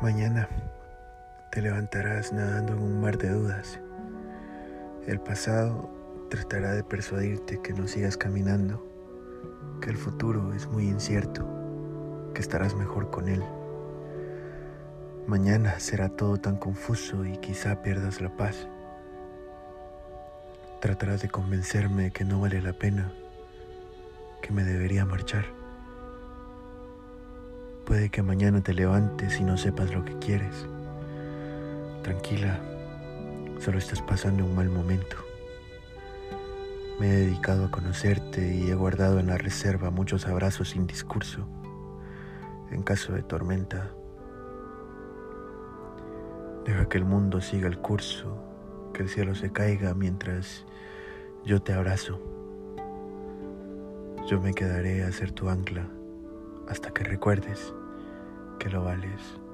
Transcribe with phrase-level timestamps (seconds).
[0.00, 0.48] Mañana
[1.50, 3.80] te levantarás nadando en un mar de dudas.
[5.08, 5.90] El pasado
[6.30, 8.86] tratará de persuadirte que no sigas caminando,
[9.80, 11.44] que el futuro es muy incierto,
[12.32, 13.42] que estarás mejor con él.
[15.26, 18.68] Mañana será todo tan confuso y quizá pierdas la paz.
[20.80, 23.10] Tratarás de convencerme que no vale la pena,
[24.42, 25.57] que me debería marchar.
[27.88, 30.66] Puede que mañana te levantes y no sepas lo que quieres.
[32.02, 32.60] Tranquila,
[33.60, 35.16] solo estás pasando un mal momento.
[37.00, 41.48] Me he dedicado a conocerte y he guardado en la reserva muchos abrazos sin discurso,
[42.70, 43.90] en caso de tormenta.
[46.66, 48.36] Deja que el mundo siga el curso,
[48.92, 50.66] que el cielo se caiga mientras
[51.42, 52.20] yo te abrazo.
[54.28, 55.88] Yo me quedaré a ser tu ancla
[56.68, 57.72] hasta que recuerdes
[58.58, 59.47] que lo vales.